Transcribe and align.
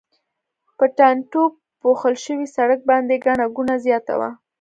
په 0.77 0.85
ټانټو 0.97 1.43
پوښل 1.81 2.15
شوي 2.25 2.47
سړک 2.55 2.79
باندې 2.89 3.21
ګڼه 3.25 3.45
ګوڼه 3.55 3.75
زیاته 3.85 4.13
وه. 4.19 4.29